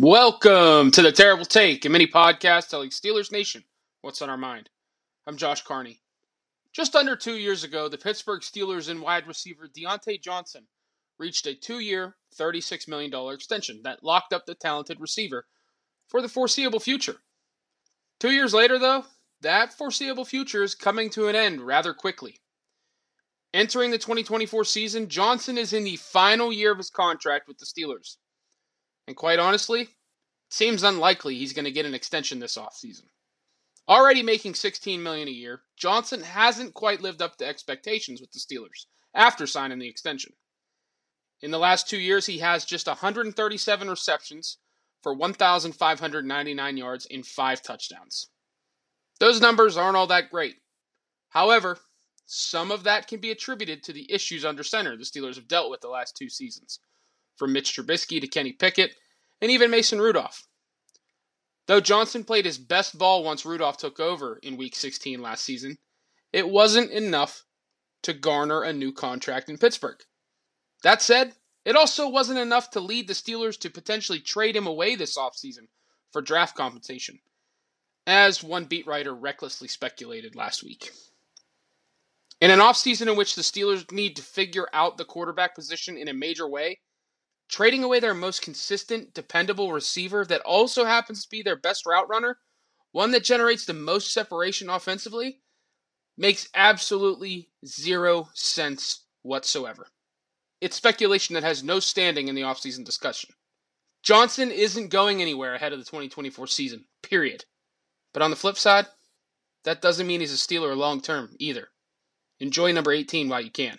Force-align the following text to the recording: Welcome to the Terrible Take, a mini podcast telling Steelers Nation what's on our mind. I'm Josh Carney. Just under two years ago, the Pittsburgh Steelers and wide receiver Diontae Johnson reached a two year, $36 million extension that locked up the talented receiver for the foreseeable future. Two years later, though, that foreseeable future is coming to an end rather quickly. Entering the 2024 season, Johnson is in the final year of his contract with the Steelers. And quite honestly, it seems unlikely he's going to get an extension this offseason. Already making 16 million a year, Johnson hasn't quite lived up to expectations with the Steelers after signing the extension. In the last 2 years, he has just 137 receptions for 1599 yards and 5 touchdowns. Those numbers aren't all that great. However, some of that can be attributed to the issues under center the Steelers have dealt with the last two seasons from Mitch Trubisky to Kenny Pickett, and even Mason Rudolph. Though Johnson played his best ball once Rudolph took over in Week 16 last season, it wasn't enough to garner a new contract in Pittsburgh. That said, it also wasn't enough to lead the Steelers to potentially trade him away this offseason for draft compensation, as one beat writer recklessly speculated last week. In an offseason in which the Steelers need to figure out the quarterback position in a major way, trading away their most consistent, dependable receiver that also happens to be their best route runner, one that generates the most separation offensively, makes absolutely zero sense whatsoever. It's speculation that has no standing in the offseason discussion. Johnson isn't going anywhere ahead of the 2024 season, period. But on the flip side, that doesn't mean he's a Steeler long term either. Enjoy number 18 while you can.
Welcome 0.00 0.92
to 0.92 1.02
the 1.02 1.10
Terrible 1.10 1.44
Take, 1.44 1.84
a 1.84 1.88
mini 1.88 2.06
podcast 2.06 2.68
telling 2.68 2.90
Steelers 2.90 3.32
Nation 3.32 3.64
what's 4.00 4.22
on 4.22 4.30
our 4.30 4.36
mind. 4.36 4.70
I'm 5.26 5.36
Josh 5.36 5.62
Carney. 5.64 6.00
Just 6.72 6.94
under 6.94 7.16
two 7.16 7.34
years 7.34 7.64
ago, 7.64 7.88
the 7.88 7.98
Pittsburgh 7.98 8.42
Steelers 8.42 8.88
and 8.88 9.02
wide 9.02 9.26
receiver 9.26 9.68
Diontae 9.68 10.22
Johnson 10.22 10.68
reached 11.18 11.48
a 11.48 11.54
two 11.56 11.80
year, 11.80 12.14
$36 12.38 12.86
million 12.86 13.12
extension 13.34 13.80
that 13.82 14.04
locked 14.04 14.32
up 14.32 14.46
the 14.46 14.54
talented 14.54 15.00
receiver 15.00 15.46
for 16.06 16.22
the 16.22 16.28
foreseeable 16.28 16.78
future. 16.78 17.16
Two 18.20 18.30
years 18.30 18.54
later, 18.54 18.78
though, 18.78 19.04
that 19.40 19.76
foreseeable 19.76 20.24
future 20.24 20.62
is 20.62 20.76
coming 20.76 21.10
to 21.10 21.26
an 21.26 21.34
end 21.34 21.60
rather 21.60 21.92
quickly. 21.92 22.38
Entering 23.52 23.90
the 23.90 23.98
2024 23.98 24.64
season, 24.64 25.08
Johnson 25.08 25.58
is 25.58 25.72
in 25.72 25.82
the 25.82 25.96
final 25.96 26.52
year 26.52 26.70
of 26.70 26.78
his 26.78 26.88
contract 26.88 27.48
with 27.48 27.58
the 27.58 27.66
Steelers. 27.66 28.16
And 29.08 29.16
quite 29.16 29.38
honestly, 29.38 29.80
it 29.80 29.88
seems 30.50 30.82
unlikely 30.82 31.34
he's 31.34 31.54
going 31.54 31.64
to 31.64 31.70
get 31.70 31.86
an 31.86 31.94
extension 31.94 32.40
this 32.40 32.58
offseason. 32.58 33.06
Already 33.88 34.22
making 34.22 34.54
16 34.54 35.02
million 35.02 35.28
a 35.28 35.30
year, 35.30 35.62
Johnson 35.78 36.20
hasn't 36.20 36.74
quite 36.74 37.00
lived 37.00 37.22
up 37.22 37.38
to 37.38 37.46
expectations 37.46 38.20
with 38.20 38.32
the 38.32 38.38
Steelers 38.38 38.84
after 39.14 39.46
signing 39.46 39.78
the 39.78 39.88
extension. 39.88 40.34
In 41.40 41.50
the 41.50 41.58
last 41.58 41.88
2 41.88 41.96
years, 41.96 42.26
he 42.26 42.40
has 42.40 42.66
just 42.66 42.86
137 42.86 43.88
receptions 43.88 44.58
for 45.02 45.14
1599 45.14 46.76
yards 46.76 47.06
and 47.10 47.24
5 47.24 47.62
touchdowns. 47.62 48.28
Those 49.20 49.40
numbers 49.40 49.78
aren't 49.78 49.96
all 49.96 50.08
that 50.08 50.30
great. 50.30 50.56
However, 51.30 51.78
some 52.26 52.70
of 52.70 52.84
that 52.84 53.06
can 53.06 53.20
be 53.20 53.30
attributed 53.30 53.82
to 53.84 53.94
the 53.94 54.12
issues 54.12 54.44
under 54.44 54.62
center 54.62 54.98
the 54.98 55.04
Steelers 55.04 55.36
have 55.36 55.48
dealt 55.48 55.70
with 55.70 55.80
the 55.80 55.88
last 55.88 56.14
two 56.14 56.28
seasons 56.28 56.80
from 57.38 57.52
Mitch 57.52 57.74
Trubisky 57.74 58.20
to 58.20 58.26
Kenny 58.26 58.52
Pickett, 58.52 58.94
and 59.40 59.50
even 59.50 59.70
Mason 59.70 60.00
Rudolph. 60.00 60.46
Though 61.66 61.80
Johnson 61.80 62.24
played 62.24 62.44
his 62.44 62.58
best 62.58 62.98
ball 62.98 63.22
once 63.22 63.44
Rudolph 63.44 63.76
took 63.76 64.00
over 64.00 64.38
in 64.42 64.56
Week 64.56 64.74
16 64.74 65.20
last 65.20 65.44
season, 65.44 65.78
it 66.32 66.48
wasn't 66.48 66.90
enough 66.90 67.44
to 68.02 68.12
garner 68.12 68.62
a 68.62 68.72
new 68.72 68.92
contract 68.92 69.48
in 69.48 69.58
Pittsburgh. 69.58 69.98
That 70.82 71.02
said, 71.02 71.34
it 71.64 71.76
also 71.76 72.08
wasn't 72.08 72.38
enough 72.38 72.70
to 72.70 72.80
lead 72.80 73.08
the 73.08 73.14
Steelers 73.14 73.58
to 73.60 73.70
potentially 73.70 74.20
trade 74.20 74.56
him 74.56 74.66
away 74.66 74.94
this 74.94 75.18
offseason 75.18 75.68
for 76.10 76.22
draft 76.22 76.56
compensation, 76.56 77.18
as 78.06 78.42
one 78.42 78.64
beat 78.64 78.86
writer 78.86 79.14
recklessly 79.14 79.68
speculated 79.68 80.34
last 80.34 80.62
week. 80.62 80.90
In 82.40 82.50
an 82.50 82.60
offseason 82.60 83.08
in 83.08 83.16
which 83.16 83.34
the 83.34 83.42
Steelers 83.42 83.90
need 83.92 84.16
to 84.16 84.22
figure 84.22 84.68
out 84.72 84.96
the 84.96 85.04
quarterback 85.04 85.54
position 85.54 85.98
in 85.98 86.08
a 86.08 86.14
major 86.14 86.48
way, 86.48 86.80
trading 87.48 87.82
away 87.82 88.00
their 88.00 88.14
most 88.14 88.42
consistent, 88.42 89.14
dependable 89.14 89.72
receiver 89.72 90.24
that 90.26 90.42
also 90.42 90.84
happens 90.84 91.22
to 91.22 91.30
be 91.30 91.42
their 91.42 91.56
best 91.56 91.86
route 91.86 92.08
runner, 92.08 92.38
one 92.92 93.10
that 93.12 93.24
generates 93.24 93.64
the 93.64 93.74
most 93.74 94.12
separation 94.12 94.68
offensively, 94.68 95.40
makes 96.16 96.48
absolutely 96.54 97.48
zero 97.64 98.28
sense 98.34 99.04
whatsoever. 99.22 99.86
It's 100.60 100.76
speculation 100.76 101.34
that 101.34 101.44
has 101.44 101.62
no 101.62 101.80
standing 101.80 102.28
in 102.28 102.34
the 102.34 102.42
offseason 102.42 102.84
discussion. 102.84 103.30
Johnson 104.02 104.50
isn't 104.50 104.88
going 104.88 105.22
anywhere 105.22 105.54
ahead 105.54 105.72
of 105.72 105.78
the 105.78 105.84
2024 105.84 106.46
season, 106.46 106.84
period. 107.02 107.44
But 108.12 108.22
on 108.22 108.30
the 108.30 108.36
flip 108.36 108.56
side, 108.56 108.86
that 109.64 109.82
doesn't 109.82 110.06
mean 110.06 110.20
he's 110.20 110.32
a 110.32 110.36
Steeler 110.36 110.76
long 110.76 111.00
term 111.00 111.34
either. 111.38 111.68
Enjoy 112.40 112.72
number 112.72 112.92
18 112.92 113.28
while 113.28 113.40
you 113.40 113.50
can. 113.50 113.78